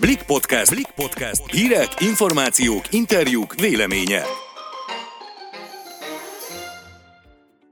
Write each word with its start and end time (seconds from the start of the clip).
Blik 0.00 0.22
Podcast. 0.22 0.70
Blik 0.74 0.90
Podcast. 0.96 1.42
Hírek, 1.50 1.88
információk, 2.00 2.82
interjúk, 2.90 3.54
véleménye. 3.60 4.22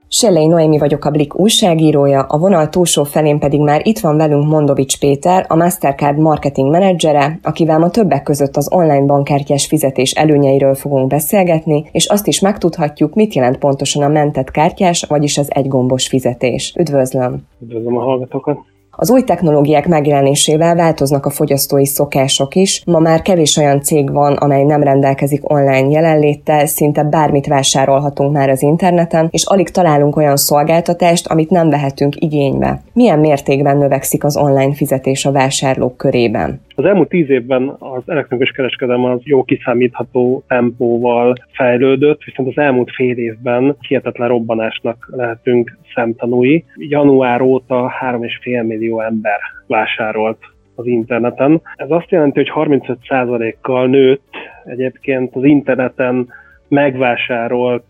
Sellei 0.08 0.46
Noémi 0.46 0.78
vagyok 0.78 1.04
a 1.04 1.10
Blik 1.10 1.38
újságírója, 1.38 2.22
a 2.22 2.38
vonal 2.38 2.68
túlsó 2.68 3.04
felén 3.04 3.38
pedig 3.38 3.60
már 3.60 3.80
itt 3.86 3.98
van 3.98 4.16
velünk 4.16 4.46
Mondovics 4.46 4.98
Péter, 4.98 5.44
a 5.48 5.56
Mastercard 5.56 6.18
marketing 6.18 6.70
menedzsere, 6.70 7.38
akivel 7.42 7.78
ma 7.78 7.90
többek 7.90 8.22
között 8.22 8.56
az 8.56 8.72
online 8.72 9.04
bankkártyás 9.04 9.66
fizetés 9.66 10.10
előnyeiről 10.10 10.74
fogunk 10.74 11.06
beszélgetni, 11.06 11.88
és 11.92 12.06
azt 12.06 12.26
is 12.26 12.40
megtudhatjuk, 12.40 13.14
mit 13.14 13.34
jelent 13.34 13.58
pontosan 13.58 14.02
a 14.02 14.08
mentett 14.08 14.50
kártyás, 14.50 15.04
vagyis 15.08 15.38
az 15.38 15.54
egygombos 15.54 16.08
fizetés. 16.08 16.74
Üdvözlöm! 16.78 17.42
Üdvözlöm 17.60 17.96
a 17.96 18.02
hallgatókat! 18.02 18.74
Az 18.98 19.10
új 19.10 19.22
technológiák 19.22 19.88
megjelenésével 19.88 20.74
változnak 20.74 21.26
a 21.26 21.30
fogyasztói 21.30 21.86
szokások 21.86 22.54
is. 22.54 22.82
Ma 22.86 22.98
már 22.98 23.22
kevés 23.22 23.56
olyan 23.56 23.82
cég 23.82 24.12
van, 24.12 24.32
amely 24.32 24.62
nem 24.62 24.82
rendelkezik 24.82 25.50
online 25.52 25.88
jelenléttel, 25.88 26.66
szinte 26.66 27.02
bármit 27.02 27.46
vásárolhatunk 27.46 28.32
már 28.32 28.48
az 28.48 28.62
interneten, 28.62 29.28
és 29.30 29.44
alig 29.44 29.70
találunk 29.70 30.16
olyan 30.16 30.36
szolgáltatást, 30.36 31.26
amit 31.26 31.50
nem 31.50 31.70
vehetünk 31.70 32.14
igénybe. 32.18 32.82
Milyen 32.92 33.18
mértékben 33.18 33.76
növekszik 33.76 34.24
az 34.24 34.36
online 34.36 34.74
fizetés 34.74 35.24
a 35.24 35.32
vásárlók 35.32 35.96
körében? 35.96 36.60
Az 36.78 36.84
elmúlt 36.84 37.08
tíz 37.08 37.30
évben 37.30 37.76
az 37.78 38.02
elektronikus 38.06 38.52
kereskedelem 38.52 39.04
az 39.04 39.20
jó 39.22 39.44
kiszámítható 39.44 40.44
tempóval 40.48 41.34
fejlődött, 41.52 42.22
viszont 42.24 42.48
az 42.48 42.62
elmúlt 42.62 42.90
fél 42.94 43.16
évben 43.16 43.76
hihetetlen 43.80 44.28
robbanásnak 44.28 45.08
lehetünk 45.10 45.78
szemtanúi. 45.94 46.64
Január 46.74 47.40
óta 47.40 47.92
3,5 48.00 48.66
millió 48.66 49.00
ember 49.00 49.38
vásárolt 49.66 50.38
az 50.74 50.86
interneten. 50.86 51.60
Ez 51.74 51.90
azt 51.90 52.10
jelenti, 52.10 52.38
hogy 52.44 52.68
35%-kal 52.68 53.86
nőtt 53.86 54.36
egyébként 54.64 55.36
az 55.36 55.44
interneten 55.44 56.28
megvásárolt 56.68 57.84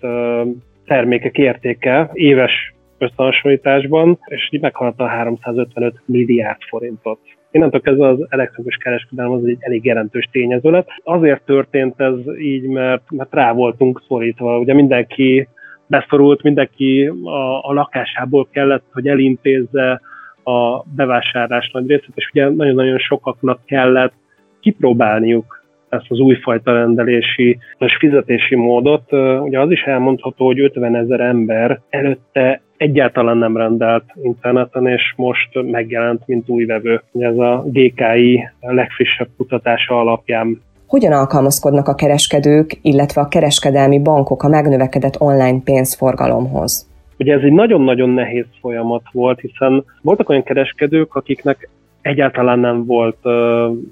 termékek 0.87 1.39
értéke 1.39 2.11
éves 2.13 2.75
összehasonlításban, 2.99 4.19
és 4.27 4.59
meghaladta 4.61 5.05
a 5.05 5.09
355 5.09 5.95
milliárd 6.05 6.63
forintot. 6.69 7.19
Innentől 7.57 7.81
kezdve 7.81 8.09
az 8.09 8.27
elektronikus 8.29 8.77
kereskedelem 8.77 9.33
az 9.33 9.45
egy 9.45 9.57
elég 9.61 9.85
jelentős 9.85 10.29
tényező 10.33 10.71
lett. 10.71 10.89
Azért 11.05 11.45
történt 11.45 12.01
ez 12.01 12.15
így, 12.39 12.63
mert, 12.63 13.11
mert 13.11 13.35
rá 13.35 13.53
voltunk 13.53 14.03
szorítva. 14.09 14.59
Ugye 14.59 14.75
mindenki 14.75 15.49
beszorult, 15.87 16.43
mindenki 16.43 17.13
a, 17.25 17.69
a 17.69 17.73
lakásából 17.73 18.49
kellett, 18.53 18.85
hogy 18.93 19.09
elintézze 19.09 20.01
a 20.45 20.83
bevásárlás 20.97 21.71
nagy 21.73 21.87
részét, 21.87 22.13
és 22.15 22.31
ugye 22.33 22.49
nagyon-nagyon 22.49 22.99
sokaknak 22.99 23.61
kellett 23.65 24.15
kipróbálniuk 24.61 25.65
ezt 25.89 26.07
az 26.09 26.19
újfajta 26.19 26.73
rendelési 26.73 27.59
és 27.79 27.97
fizetési 27.99 28.55
módot. 28.55 29.13
Ugye 29.43 29.61
az 29.61 29.71
is 29.71 29.83
elmondható, 29.83 30.47
hogy 30.47 30.61
50 30.61 30.97
ezer 30.97 31.21
ember 31.21 31.81
előtte 31.89 32.61
egyáltalán 32.77 33.37
nem 33.37 33.57
rendelt 33.57 34.05
interneten, 34.23 34.87
és 34.87 35.13
most 35.17 35.63
megjelent, 35.71 36.23
mint 36.27 36.49
új 36.49 36.65
vevő. 36.65 37.03
Ez 37.19 37.39
a 37.39 37.65
GKI 37.67 38.49
legfrissebb 38.61 39.29
kutatása 39.37 40.01
alapján 40.01 40.61
hogyan 40.87 41.13
alkalmazkodnak 41.13 41.89
a 41.89 41.95
kereskedők, 41.95 42.79
illetve 42.83 43.21
a 43.21 43.29
kereskedelmi 43.29 44.03
bankok 44.03 44.43
a 44.43 44.49
megnövekedett 44.49 45.21
online 45.21 45.61
pénzforgalomhoz? 45.65 46.89
Ugye 47.19 47.35
ez 47.35 47.43
egy 47.43 47.53
nagyon-nagyon 47.53 48.09
nehéz 48.09 48.47
folyamat 48.61 49.03
volt, 49.13 49.41
hiszen 49.41 49.85
voltak 50.03 50.29
olyan 50.29 50.43
kereskedők, 50.43 51.15
akiknek 51.15 51.69
egyáltalán 52.03 52.59
nem 52.59 52.85
volt 52.85 53.19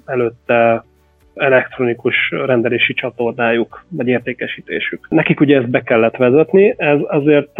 előtte 0.05 0.85
elektronikus 1.35 2.15
rendelési 2.45 2.93
csatornájuk, 2.93 3.85
vagy 3.89 4.07
értékesítésük. 4.07 5.07
Nekik 5.09 5.39
ugye 5.39 5.57
ezt 5.57 5.69
be 5.69 5.81
kellett 5.81 6.15
vezetni, 6.15 6.73
ez 6.77 6.99
azért 7.07 7.59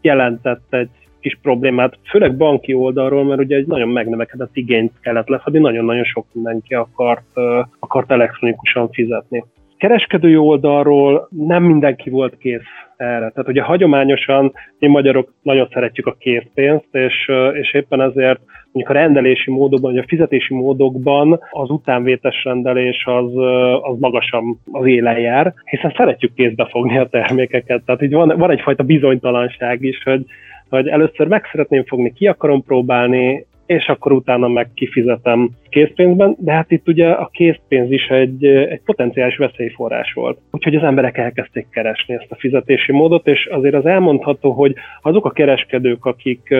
jelentett 0.00 0.66
egy 0.74 0.88
kis 1.20 1.38
problémát, 1.42 1.98
főleg 2.10 2.36
banki 2.36 2.74
oldalról, 2.74 3.24
mert 3.24 3.40
ugye 3.40 3.56
egy 3.56 3.66
nagyon 3.66 3.88
megnövekedett 3.88 4.56
igényt 4.56 4.92
kellett 5.00 5.28
lefedni, 5.28 5.58
nagyon-nagyon 5.58 6.04
sok 6.04 6.26
mindenki 6.32 6.74
akart, 6.74 7.36
akart 7.78 8.10
elektronikusan 8.10 8.90
fizetni. 8.90 9.44
Kereskedői 9.80 10.36
oldalról 10.36 11.28
nem 11.30 11.62
mindenki 11.62 12.10
volt 12.10 12.36
kész 12.38 12.68
erre. 12.96 13.30
Tehát 13.30 13.48
ugye 13.48 13.62
hagyományosan 13.62 14.52
mi 14.78 14.86
magyarok 14.86 15.34
nagyon 15.42 15.68
szeretjük 15.72 16.06
a 16.06 16.16
készpénzt, 16.18 16.88
és, 16.92 17.30
és 17.52 17.74
éppen 17.74 18.00
ezért 18.00 18.40
mondjuk 18.72 18.96
a 18.96 19.00
rendelési 19.00 19.50
módokban, 19.50 19.92
vagy 19.92 20.00
a 20.00 20.08
fizetési 20.08 20.54
módokban 20.54 21.40
az 21.50 21.70
utánvétes 21.70 22.44
rendelés 22.44 23.04
az, 23.04 23.36
az 23.80 23.98
magasan 23.98 24.60
az 24.72 24.86
élen 24.86 25.18
jár, 25.18 25.54
hiszen 25.64 25.94
szeretjük 25.96 26.34
kézbe 26.34 26.66
fogni 26.70 26.98
a 26.98 27.08
termékeket. 27.08 27.82
Tehát 27.84 28.02
így 28.02 28.12
van, 28.12 28.34
van 28.38 28.50
egyfajta 28.50 28.82
bizonytalanság 28.82 29.82
is, 29.82 30.02
hogy, 30.02 30.24
hogy 30.68 30.88
először 30.88 31.26
meg 31.26 31.48
szeretném 31.50 31.84
fogni, 31.84 32.12
ki 32.12 32.26
akarom 32.26 32.64
próbálni, 32.64 33.46
és 33.70 33.88
akkor 33.88 34.12
utána 34.12 34.48
meg 34.48 34.70
kifizetem 34.74 35.50
készpénzben, 35.68 36.36
de 36.38 36.52
hát 36.52 36.70
itt 36.70 36.88
ugye 36.88 37.08
a 37.08 37.30
készpénz 37.32 37.90
is 37.90 38.06
egy, 38.06 38.44
egy 38.44 38.80
potenciális 38.84 39.36
veszélyforrás 39.36 40.12
volt. 40.12 40.38
Úgyhogy 40.50 40.74
az 40.74 40.82
emberek 40.82 41.18
elkezdték 41.18 41.66
keresni 41.70 42.14
ezt 42.14 42.30
a 42.30 42.36
fizetési 42.38 42.92
módot, 42.92 43.26
és 43.26 43.46
azért 43.46 43.74
az 43.74 43.86
elmondható, 43.86 44.52
hogy 44.52 44.74
azok 45.02 45.24
a 45.24 45.30
kereskedők, 45.30 46.04
akik 46.04 46.54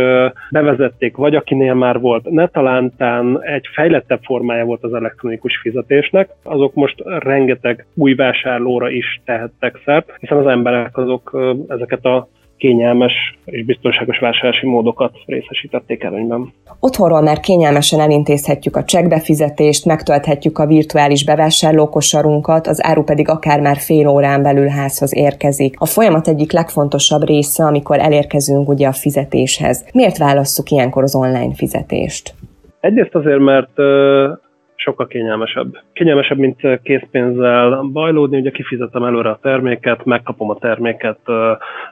bevezették, 0.50 1.16
vagy 1.16 1.34
akinél 1.34 1.75
már 1.75 2.00
volt 2.00 2.31
netalántán 2.31 3.42
egy 3.42 3.66
fejlettebb 3.72 4.21
formája 4.22 4.65
volt 4.65 4.84
az 4.84 4.94
elektronikus 4.94 5.59
fizetésnek, 5.62 6.28
azok 6.42 6.75
most 6.75 7.03
rengeteg 7.04 7.87
új 7.94 8.15
vásárlóra 8.15 8.91
is 8.91 9.21
tehettek 9.25 9.81
szert, 9.84 10.12
hiszen 10.19 10.38
az 10.38 10.47
emberek 10.47 10.97
azok 10.97 11.38
ezeket 11.69 12.04
a 12.04 12.28
kényelmes 12.60 13.12
és 13.44 13.65
biztonságos 13.65 14.19
vásárlási 14.19 14.66
módokat 14.66 15.12
részesítették 15.26 16.03
előnyben. 16.03 16.53
Otthonról 16.81 17.21
már 17.21 17.41
kényelmesen 17.41 18.00
elintézhetjük 18.00 18.76
a 18.76 18.84
csekkbefizetést, 18.84 19.84
megtölthetjük 19.84 20.59
a 20.59 20.66
virtuális 20.66 21.25
bevásárlókosarunkat, 21.25 22.66
az 22.66 22.84
áru 22.84 23.03
pedig 23.03 23.28
akár 23.28 23.60
már 23.60 23.76
fél 23.76 24.09
órán 24.09 24.43
belül 24.43 24.69
házhoz 24.69 25.16
érkezik. 25.16 25.75
A 25.78 25.87
folyamat 25.87 26.28
egyik 26.28 26.53
legfontosabb 26.53 27.26
része, 27.26 27.65
amikor 27.65 27.98
elérkezünk 27.98 28.69
ugye 28.69 28.87
a 28.87 28.92
fizetéshez. 28.92 29.84
Miért 29.92 30.19
válasszuk 30.19 30.71
ilyenkor 30.71 31.03
az 31.03 31.15
online 31.15 31.54
fizetést? 31.54 32.34
Egyrészt 32.81 33.15
azért, 33.15 33.38
mert 33.38 33.71
sokkal 34.81 35.07
kényelmesebb. 35.07 35.77
Kényelmesebb, 35.93 36.39
mint 36.39 36.83
készpénzzel 36.83 37.83
bajlódni, 37.83 38.39
ugye 38.39 38.51
kifizetem 38.51 39.05
előre 39.05 39.29
a 39.29 39.39
terméket, 39.43 40.05
megkapom 40.05 40.51
a 40.51 40.59
terméket 40.59 41.29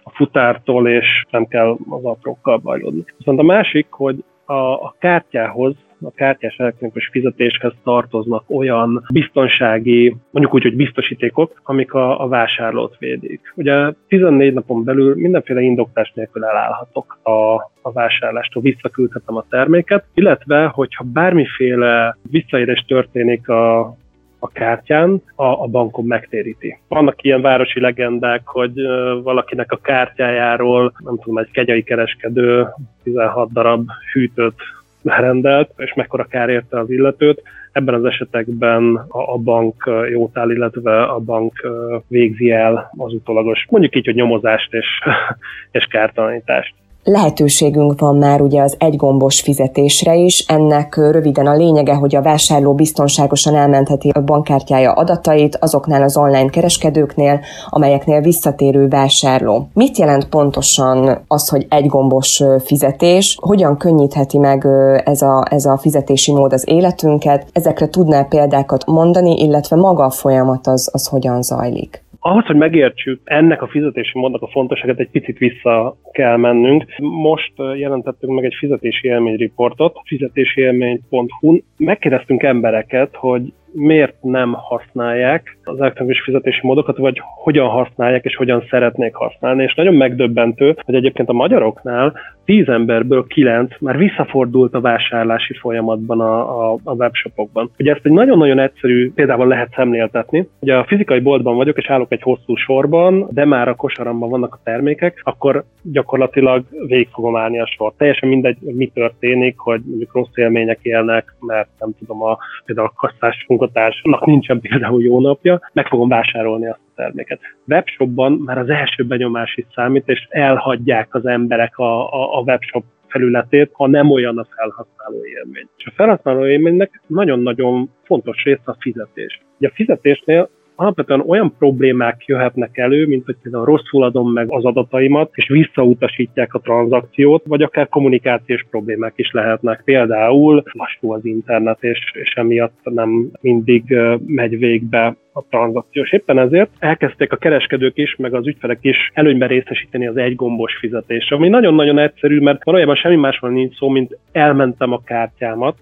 a 0.03 0.11
futártól, 0.13 0.89
és 0.89 1.25
nem 1.31 1.47
kell 1.47 1.77
az 1.89 2.05
aprókkal 2.05 2.57
bajlódni. 2.57 3.05
Viszont 3.19 3.39
a 3.39 3.43
másik, 3.43 3.87
hogy 3.91 4.25
a, 4.49 4.85
a 4.85 4.95
kártyához 4.99 5.77
a 6.03 6.11
kártyás 6.11 6.57
elektronikus 6.57 7.09
fizetéshez 7.13 7.73
tartoznak 7.85 8.45
olyan 8.47 9.05
biztonsági, 9.13 10.17
mondjuk 10.31 10.55
úgy, 10.55 10.63
hogy 10.63 10.77
biztosítékok, 10.77 11.61
amik 11.65 11.95
a, 11.95 12.23
a 12.23 12.29
vásárlót 12.29 12.97
védik. 12.99 13.53
Ugye 13.55 13.93
14 14.09 14.53
napon 14.53 14.85
belül 14.85 15.15
mindenféle 15.15 15.61
indoklás 15.61 16.13
nélkül 16.15 16.45
elállhatok 16.45 17.19
a, 17.23 17.55
a 17.83 17.93
vásárlástól, 17.93 18.63
visszaküldhetem 18.63 19.37
a 19.37 19.45
terméket, 19.49 20.05
illetve, 20.15 20.67
hogyha 20.67 21.05
bármiféle 21.05 22.17
visszaérés 22.31 22.85
történik 22.87 23.49
a, 23.49 23.97
a 24.39 24.49
kártyán, 24.49 25.23
a, 25.35 25.45
a 25.45 25.67
bankom 25.67 26.07
megtéríti. 26.07 26.79
Vannak 26.89 27.23
ilyen 27.23 27.43
városi 27.43 27.81
legendák, 27.81 28.47
hogy 28.47 28.83
valakinek 29.23 29.73
a 29.73 29.77
kártyájáról, 29.77 30.93
nem 31.05 31.19
tudom, 31.19 31.39
egy 31.39 31.51
kegyai 31.51 31.83
kereskedő 31.83 32.67
16 33.03 33.53
darab 33.53 33.89
hűtőt 34.13 34.55
rendelt, 35.03 35.71
és 35.77 35.95
mekkora 35.95 36.25
kár 36.25 36.49
érte 36.49 36.79
az 36.79 36.91
illetőt. 36.91 37.43
Ebben 37.73 37.95
az 37.95 38.05
esetekben 38.05 38.95
a, 39.09 39.33
a 39.33 39.37
bank 39.37 39.91
jótál, 40.11 40.51
illetve 40.51 41.03
a 41.03 41.19
bank 41.19 41.69
végzi 42.09 42.51
el 42.51 42.91
az 42.97 43.13
utolagos, 43.13 43.67
mondjuk 43.71 43.97
így, 43.97 44.05
hogy 44.05 44.15
nyomozást 44.15 44.75
és, 44.75 44.87
és 45.79 45.85
kártalanítást 45.85 46.75
lehetőségünk 47.09 48.01
van 48.01 48.17
már 48.17 48.41
ugye 48.41 48.63
az 48.63 48.75
egygombos 48.79 49.41
fizetésre 49.41 50.15
is. 50.15 50.45
Ennek 50.49 50.97
röviden 50.97 51.47
a 51.47 51.55
lényege, 51.55 51.95
hogy 51.95 52.17
a 52.17 52.23
vásárló 52.23 52.75
biztonságosan 52.75 53.55
elmentheti 53.55 54.09
a 54.09 54.21
bankkártyája 54.21 54.93
adatait 54.93 55.57
azoknál 55.57 56.03
az 56.03 56.17
online 56.17 56.49
kereskedőknél, 56.49 57.41
amelyeknél 57.69 58.21
visszatérő 58.21 58.89
vásárló. 58.89 59.69
Mit 59.75 59.99
jelent 59.99 60.29
pontosan 60.29 61.25
az, 61.29 61.49
hogy 61.49 61.67
egygombos 61.69 62.43
fizetés? 62.65 63.37
Hogyan 63.41 63.77
könnyítheti 63.77 64.39
meg 64.39 64.67
ez 65.05 65.23
a, 65.23 65.45
ez 65.51 65.65
a 65.65 65.77
fizetési 65.77 66.33
mód 66.33 66.53
az 66.53 66.65
életünket? 66.67 67.47
Ezekre 67.53 67.89
tudnál 67.89 68.25
példákat 68.25 68.87
mondani, 68.87 69.43
illetve 69.43 69.77
maga 69.77 70.05
a 70.05 70.11
folyamat 70.11 70.67
az, 70.67 70.89
az 70.93 71.07
hogyan 71.07 71.43
zajlik? 71.43 72.07
Ahhoz, 72.21 72.45
hogy 72.45 72.57
megértsük 72.57 73.21
ennek 73.25 73.63
a 73.63 73.69
fizetési 73.69 74.19
módnak 74.19 74.43
a 74.43 74.49
fontosságát, 74.49 74.99
egy 74.99 75.11
picit 75.11 75.39
vissza 75.39 75.97
kell 76.13 76.37
mennünk. 76.37 76.85
Most 76.99 77.53
jelentettünk 77.77 78.35
meg 78.35 78.45
egy 78.45 78.55
fizetési 78.59 79.09
élményriportot, 79.09 79.97
fizetésiélmény.hu-n. 80.05 81.65
Megkérdeztünk 81.77 82.43
embereket, 82.43 83.15
hogy 83.15 83.53
miért 83.73 84.23
nem 84.23 84.53
használják 84.53 85.59
az 85.65 85.81
elektronikus 85.81 86.23
fizetési 86.23 86.61
módokat, 86.63 86.97
vagy 86.97 87.21
hogyan 87.43 87.69
használják 87.69 88.25
és 88.25 88.37
hogyan 88.37 88.65
szeretnék 88.71 89.15
használni. 89.15 89.63
És 89.63 89.75
nagyon 89.75 89.95
megdöbbentő, 89.95 90.77
hogy 90.85 90.95
egyébként 90.95 91.29
a 91.29 91.33
magyaroknál 91.33 92.15
tíz 92.49 92.69
emberből 92.69 93.27
kilenc 93.27 93.81
már 93.81 93.97
visszafordult 93.97 94.75
a 94.75 94.81
vásárlási 94.81 95.55
folyamatban 95.55 96.21
a, 96.21 96.71
a, 96.73 96.79
a 96.85 96.93
webshopokban. 96.93 97.71
Ugye 97.79 97.93
ezt 97.93 98.07
egy 98.07 98.13
nagyon-nagyon 98.13 98.59
egyszerű 98.59 99.13
példával 99.13 99.47
lehet 99.47 99.73
szemléltetni. 99.75 100.49
Ugye 100.61 100.77
a 100.77 100.85
fizikai 100.85 101.21
boltban 101.21 101.57
vagyok, 101.57 101.79
és 101.79 101.91
állok 101.91 102.13
egy 102.13 102.23
hosszú 102.23 102.57
sorban, 102.57 103.29
de 103.31 103.45
már 103.45 103.69
a 103.69 103.75
kosaramban 103.75 104.29
vannak 104.31 104.55
a 104.55 104.61
termékek, 104.65 105.21
akkor 105.25 105.65
gyakorlatilag 105.83 106.65
végig 106.87 107.09
fogom 107.13 107.37
állni 107.37 107.61
a 107.61 107.67
sor. 107.67 107.93
Teljesen 107.97 108.29
mindegy, 108.29 108.57
mi 108.61 108.87
történik, 108.87 109.59
hogy 109.59 109.81
mondjuk 109.85 110.15
rossz 110.15 110.35
élmények 110.35 110.79
élnek, 110.83 111.35
mert 111.41 111.69
nem 111.79 111.91
tudom, 111.99 112.23
a, 112.23 112.39
például 112.65 112.91
a 112.95 113.07
kasszás 113.07 113.45
munkatársnak 113.59 114.27
nincsen 114.27 114.61
például 114.61 115.03
jó 115.03 115.21
napja, 115.21 115.61
meg 115.73 115.87
fogom 115.87 116.09
vásárolni 116.09 116.67
azt 116.67 116.81
a 116.89 116.93
terméket. 116.95 117.41
Webshopban 117.69 118.33
már 118.33 118.59
az 118.59 118.69
első 118.69 119.05
benyomás 119.05 119.57
is 119.57 119.67
számít, 119.75 120.09
és 120.09 120.27
elhagyják 120.31 121.15
az 121.15 121.27
emberek 121.27 121.79
a, 121.79 122.13
a, 122.13 122.39
a 122.39 122.41
webshop 122.41 122.85
felületét, 123.07 123.71
ha 123.73 123.87
nem 123.87 124.11
olyan 124.11 124.39
a 124.39 124.47
felhasználó 124.57 125.27
élmény. 125.27 125.69
És 125.77 125.87
a 125.87 125.93
felhasználó 125.95 126.47
élménynek 126.47 127.03
nagyon-nagyon 127.07 127.91
fontos 128.03 128.43
része 128.43 128.63
a 128.65 128.77
fizetés. 128.79 129.41
Ugye 129.59 129.69
a 129.69 129.75
fizetésnél 129.75 130.51
alapvetően 130.81 131.25
olyan 131.27 131.55
problémák 131.59 132.25
jöhetnek 132.27 132.79
elő, 132.79 133.07
mint 133.07 133.25
hogy 133.25 133.37
például 133.43 133.65
rosszul 133.65 134.05
adom 134.05 134.33
meg 134.33 134.47
az 134.51 134.65
adataimat, 134.65 135.31
és 135.35 135.49
visszautasítják 135.49 136.55
a 136.55 136.59
tranzakciót, 136.59 137.45
vagy 137.47 137.63
akár 137.63 137.89
kommunikációs 137.89 138.67
problémák 138.71 139.13
is 139.17 139.31
lehetnek. 139.31 139.83
Például 139.85 140.63
lassú 140.73 141.13
az 141.13 141.25
internet, 141.25 141.83
és, 141.83 141.99
és 142.13 142.33
emiatt 142.33 142.79
nem 142.83 143.31
mindig 143.41 143.97
megy 144.27 144.59
végbe 144.59 145.17
a 145.33 145.43
tranzakciós. 145.51 146.13
Éppen 146.13 146.39
ezért 146.39 146.71
elkezdték 146.79 147.33
a 147.33 147.37
kereskedők 147.37 147.97
is, 147.97 148.17
meg 148.17 148.35
az 148.35 148.47
ügyfelek 148.47 148.79
is 148.81 149.11
előnyben 149.15 149.49
részesíteni 149.49 150.07
az 150.07 150.17
egy 150.17 150.35
gombos 150.35 150.77
fizetésre, 150.81 151.37
ami 151.37 151.49
nagyon-nagyon 151.49 151.99
egyszerű, 151.99 152.41
mert 152.41 152.65
valójában 152.65 152.97
semmi 152.97 153.17
másról 153.17 153.51
nincs 153.51 153.77
szó, 153.77 153.89
mint 153.89 154.19
elmentem 154.33 154.93
a 154.93 155.03
kártyámat, 155.05 155.77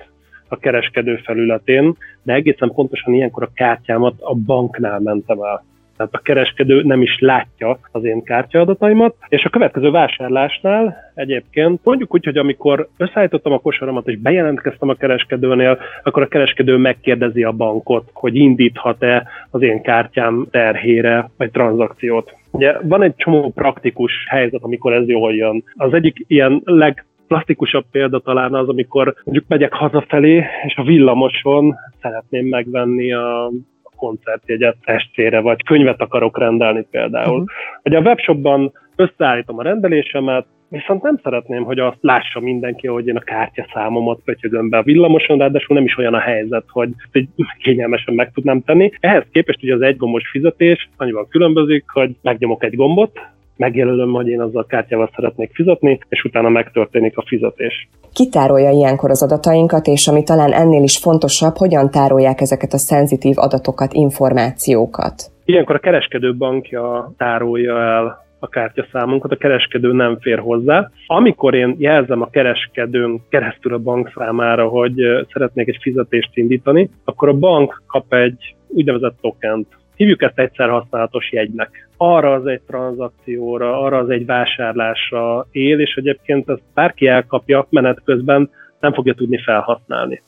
a 0.49 0.57
kereskedő 0.57 1.17
felületén, 1.17 1.97
de 2.23 2.33
egészen 2.33 2.73
pontosan 2.75 3.15
ilyenkor 3.15 3.43
a 3.43 3.51
kártyámat 3.55 4.15
a 4.21 4.35
banknál 4.35 5.01
mentem 5.01 5.43
el. 5.43 5.65
Tehát 5.97 6.15
a 6.15 6.19
kereskedő 6.19 6.83
nem 6.83 7.03
is 7.03 7.19
látja 7.19 7.79
az 7.93 8.05
én 8.05 8.23
kártyaadataimat, 8.23 9.15
és 9.29 9.45
a 9.45 9.51
következő 9.51 9.91
vásárlásnál 9.91 10.97
egyébként 11.15 11.81
mondjuk 11.85 12.15
úgy, 12.15 12.25
hogy 12.25 12.37
amikor 12.37 12.89
összeállítottam 12.97 13.53
a 13.53 13.59
kosaramat 13.59 14.09
és 14.09 14.19
bejelentkeztem 14.19 14.89
a 14.89 14.95
kereskedőnél, 14.95 15.79
akkor 16.03 16.23
a 16.23 16.29
kereskedő 16.29 16.77
megkérdezi 16.77 17.43
a 17.43 17.53
bankot, 17.53 18.11
hogy 18.13 18.37
indíthat-e 18.37 19.27
az 19.51 19.63
én 19.63 19.83
kártyám 19.83 20.47
terhére 20.51 21.31
vagy 21.37 21.51
tranzakciót. 21.51 22.35
Ugye 22.51 22.77
van 22.83 23.03
egy 23.03 23.15
csomó 23.17 23.53
praktikus 23.55 24.13
helyzet, 24.29 24.63
amikor 24.63 24.93
ez 24.93 25.09
jól 25.09 25.35
jön. 25.35 25.65
Az 25.75 25.93
egyik 25.93 26.25
ilyen 26.27 26.61
leg 26.65 27.05
plastikusabb 27.27 27.85
példa 27.91 28.19
talán 28.19 28.55
az, 28.55 28.69
amikor 28.69 29.15
mondjuk 29.25 29.49
megyek 29.49 29.73
hazafelé, 29.73 30.45
és 30.67 30.77
a 30.77 30.83
villamoson 30.83 31.75
szeretném 32.03 32.47
megvenni 32.47 33.13
a 33.13 33.51
koncertjegyet 33.97 34.77
estére, 34.83 35.41
vagy 35.41 35.63
könyvet 35.63 36.01
akarok 36.01 36.39
rendelni 36.39 36.87
például. 36.91 37.41
Uh-huh. 37.41 37.49
Ugye 37.83 37.99
a 37.99 38.03
webshopban 38.03 38.73
összeállítom 38.97 39.59
a 39.59 39.63
rendelésemet, 39.63 40.47
Viszont 40.69 41.03
nem 41.03 41.19
szeretném, 41.23 41.65
hogy 41.65 41.79
azt 41.79 41.99
lássa 42.01 42.41
mindenki, 42.41 42.87
hogy 42.87 43.07
én 43.07 43.17
a 43.17 43.21
kártyaszámomat 43.21 44.21
pötyögöm 44.25 44.69
be 44.69 44.79
a 44.79 44.83
villamoson, 44.83 45.39
ráadásul 45.39 45.77
nem 45.77 45.85
is 45.85 45.99
olyan 45.99 46.15
a 46.15 46.19
helyzet, 46.19 46.65
hogy 46.69 46.89
hogy 47.13 47.29
kényelmesen 47.63 48.15
meg 48.15 48.33
tudnám 48.33 48.63
tenni. 48.63 48.91
Ehhez 49.01 49.25
képest 49.33 49.63
ugye 49.63 49.75
az 49.75 49.81
egygombos 49.81 50.29
fizetés 50.29 50.89
annyival 50.97 51.27
különbözik, 51.29 51.85
hogy 51.87 52.17
megnyomok 52.23 52.65
egy 52.65 52.77
gombot, 52.77 53.21
megjelölöm, 53.57 54.13
hogy 54.13 54.29
én 54.29 54.41
azzal 54.41 54.63
a 54.63 54.67
kártyával 54.67 55.11
szeretnék 55.15 55.51
fizetni, 55.55 55.99
és 56.09 56.25
utána 56.25 56.49
megtörténik 56.49 57.17
a 57.17 57.25
fizetés. 57.27 57.89
Kitárolja 58.13 58.71
ilyenkor 58.71 59.11
az 59.11 59.23
adatainkat, 59.23 59.87
és 59.87 60.09
ami 60.09 60.23
talán 60.23 60.53
ennél 60.53 60.83
is 60.83 60.99
fontosabb, 60.99 61.57
hogyan 61.57 61.91
tárolják 61.91 62.41
ezeket 62.41 62.73
a 62.73 62.79
szenzitív 62.79 63.35
adatokat, 63.39 63.93
információkat? 63.93 65.31
Ilyenkor 65.45 65.75
a 65.75 65.79
kereskedő 65.79 66.37
bankja 66.37 67.13
tárolja 67.17 67.83
el 67.83 68.25
a 68.39 68.49
kártyaszámunkat, 68.49 69.33
a 69.33 69.37
kereskedő 69.37 69.93
nem 69.93 70.19
fér 70.21 70.39
hozzá. 70.39 70.91
Amikor 71.07 71.55
én 71.55 71.77
jelzem 71.79 72.23
a 72.23 72.31
kereskedőn 72.31 73.21
keresztül 73.29 73.75
a 73.75 73.79
bank 73.79 74.13
számára, 74.15 74.69
hogy 74.69 74.95
szeretnék 75.33 75.69
egy 75.69 75.79
fizetést 75.81 76.31
indítani, 76.35 76.91
akkor 77.05 77.29
a 77.29 77.39
bank 77.39 77.83
kap 77.87 78.15
egy 78.15 78.55
úgynevezett 78.69 79.17
tokent, 79.21 79.67
Hívjuk 79.97 80.23
ezt 80.23 80.39
egyszer 80.39 80.69
használatos 80.69 81.33
jegynek. 81.33 81.86
Arra 81.97 82.33
az 82.33 82.47
egy 82.47 82.61
tranzakcióra, 82.67 83.81
arra 83.81 83.99
az 83.99 84.09
egy 84.09 84.27
vásárlásra 84.27 85.47
él, 85.51 85.81
és 85.81 85.95
egyébként 85.95 86.49
ezt 86.49 86.63
bárki 86.75 87.07
elkapja 87.07 87.67
menet 87.71 88.03
közben, 88.05 88.51
nem 88.81 88.93
fogja 88.93 89.15
tudni 89.15 89.43
felhasználni 89.43 90.23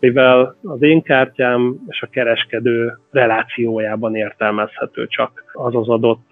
mivel 0.00 0.56
az 0.62 0.82
én 0.82 1.02
kártyám 1.02 1.76
és 1.86 2.02
a 2.02 2.08
kereskedő 2.10 2.98
relációjában 3.10 4.14
értelmezhető 4.14 5.06
csak 5.06 5.44
az 5.52 5.74
az 5.74 5.88
adott 5.88 6.28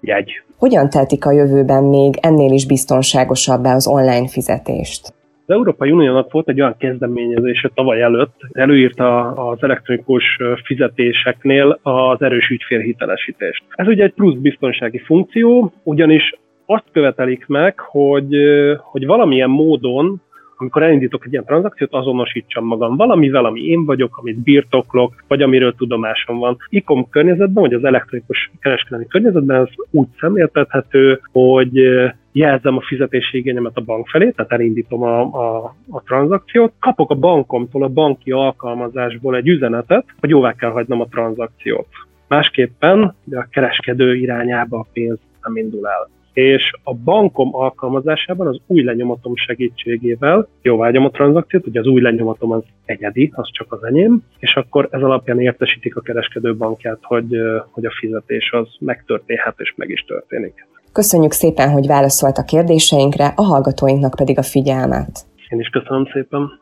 jegy. 0.00 0.42
Hogyan 0.56 0.90
tehetik 0.90 1.26
a 1.26 1.32
jövőben 1.32 1.84
még 1.84 2.14
ennél 2.20 2.52
is 2.52 2.66
biztonságosabbá 2.66 3.74
az 3.74 3.86
online 3.86 4.28
fizetést? 4.28 5.12
Az 5.48 5.54
Európai 5.54 5.90
Uniónak 5.90 6.32
volt 6.32 6.48
egy 6.48 6.60
olyan 6.60 6.76
kezdeményezése 6.78 7.70
tavaly 7.74 8.02
előtt, 8.02 8.34
előírta 8.52 9.32
az 9.32 9.62
elektronikus 9.62 10.38
fizetéseknél 10.64 11.78
az 11.82 12.22
erős 12.22 12.48
ügyfélhitelesítést. 12.48 13.64
Ez 13.70 13.86
ugye 13.86 14.04
egy 14.04 14.12
plusz 14.12 14.38
biztonsági 14.38 14.98
funkció, 14.98 15.72
ugyanis 15.82 16.34
azt 16.66 16.84
követelik 16.92 17.46
meg, 17.46 17.80
hogy, 17.80 18.36
hogy 18.78 19.06
valamilyen 19.06 19.50
módon 19.50 20.20
amikor 20.60 20.82
elindítok 20.82 21.24
egy 21.24 21.32
ilyen 21.32 21.44
tranzakciót, 21.44 21.92
azonosítsam 21.92 22.64
magam 22.64 22.96
valamivel, 22.96 23.44
ami 23.44 23.60
én 23.60 23.84
vagyok, 23.84 24.16
amit 24.16 24.38
birtoklok, 24.38 25.24
vagy 25.28 25.42
amiről 25.42 25.74
tudomásom 25.74 26.38
van. 26.38 26.56
ICOM 26.68 27.08
környezetben, 27.08 27.62
vagy 27.62 27.74
az 27.74 27.84
elektronikus 27.84 28.50
kereskedelmi 28.60 29.06
környezetben 29.06 29.60
ez 29.60 29.68
úgy 29.90 30.06
szemléltethető, 30.20 31.20
hogy 31.32 31.72
jelzem 32.32 32.76
a 32.76 32.80
fizetési 32.80 33.36
igényemet 33.38 33.76
a 33.76 33.80
bank 33.80 34.08
felé, 34.08 34.30
tehát 34.30 34.52
elindítom 34.52 35.02
a, 35.02 35.20
a, 35.20 35.74
a 35.90 36.02
tranzakciót, 36.02 36.72
kapok 36.80 37.10
a 37.10 37.14
bankomtól, 37.14 37.82
a 37.82 37.88
banki 37.88 38.30
alkalmazásból 38.30 39.36
egy 39.36 39.48
üzenetet, 39.48 40.04
hogy 40.20 40.30
jóvá 40.30 40.52
kell 40.52 40.70
hagynom 40.70 41.00
a 41.00 41.08
tranzakciót. 41.10 41.88
Másképpen 42.28 43.14
a 43.30 43.46
kereskedő 43.50 44.16
irányába 44.16 44.78
a 44.78 44.86
pénz 44.92 45.18
nem 45.42 45.56
indul 45.56 45.88
el 45.88 46.08
és 46.38 46.72
a 46.82 46.94
bankom 46.94 47.54
alkalmazásában 47.54 48.46
az 48.46 48.60
új 48.66 48.82
lenyomatom 48.82 49.36
segítségével 49.36 50.48
jóvágyom 50.62 51.04
a 51.04 51.10
tranzakciót, 51.10 51.66
ugye 51.66 51.80
az 51.80 51.86
új 51.86 52.00
lenyomatom 52.00 52.50
az 52.50 52.62
egyedi, 52.84 53.32
az 53.34 53.48
csak 53.52 53.72
az 53.72 53.84
enyém, 53.84 54.22
és 54.38 54.54
akkor 54.54 54.88
ez 54.90 55.02
alapján 55.02 55.40
értesítik 55.40 55.96
a 55.96 56.00
kereskedő 56.00 56.56
bankját, 56.56 56.98
hogy, 57.02 57.36
hogy 57.70 57.84
a 57.84 57.90
fizetés 58.00 58.50
az 58.52 58.68
megtörténhet 58.80 59.54
és 59.56 59.72
meg 59.76 59.90
is 59.90 60.00
történik. 60.00 60.66
Köszönjük 60.92 61.32
szépen, 61.32 61.70
hogy 61.70 61.86
válaszolt 61.86 62.36
a 62.36 62.44
kérdéseinkre, 62.44 63.32
a 63.36 63.42
hallgatóinknak 63.42 64.14
pedig 64.16 64.38
a 64.38 64.42
figyelmet. 64.42 65.26
Én 65.48 65.60
is 65.60 65.68
köszönöm 65.68 66.04
szépen. 66.12 66.60